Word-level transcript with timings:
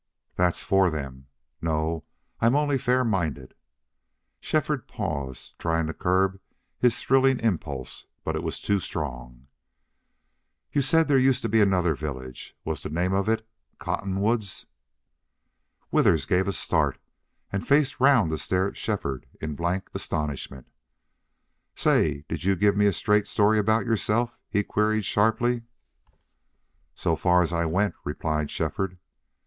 "That's 0.35 0.63
for 0.63 0.89
them." 0.89 1.27
"No. 1.61 2.05
I'm 2.39 2.55
only 2.55 2.79
fair 2.79 3.03
minded." 3.05 3.53
Shefford 4.39 4.87
paused, 4.87 5.59
trying 5.59 5.85
to 5.85 5.93
curb 5.93 6.39
his 6.79 6.99
thrilling 7.03 7.39
impulse, 7.39 8.07
but 8.23 8.35
it 8.35 8.41
was 8.41 8.59
too 8.59 8.79
strong. 8.79 9.45
"You 10.71 10.81
said 10.81 11.07
there 11.07 11.19
used 11.19 11.43
to 11.43 11.49
be 11.49 11.61
another 11.61 11.93
village.... 11.93 12.55
Was 12.65 12.81
the 12.81 12.89
name 12.89 13.13
of 13.13 13.29
it 13.29 13.47
Cottonwoods?" 13.77 14.65
Withers 15.91 16.25
gave 16.25 16.47
a 16.47 16.53
start 16.53 16.97
and 17.51 17.67
faced 17.67 17.99
round 17.99 18.31
to 18.31 18.39
stare 18.39 18.69
at 18.69 18.77
Shefford 18.77 19.27
in 19.39 19.53
blank 19.53 19.91
astonishment. 19.93 20.67
"Say, 21.75 22.25
did 22.27 22.43
you 22.43 22.55
give 22.55 22.75
me 22.75 22.87
a 22.87 22.93
straight 22.93 23.27
story 23.27 23.59
about 23.59 23.85
yourself?" 23.85 24.35
he 24.49 24.63
queried, 24.63 25.05
sharply. 25.05 25.61
"So 26.95 27.15
far 27.15 27.43
as 27.43 27.53
I 27.53 27.65
went," 27.65 27.93
replied 28.03 28.49
Shefford. 28.49 28.97